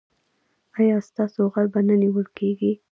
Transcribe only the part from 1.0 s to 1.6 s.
ستاسو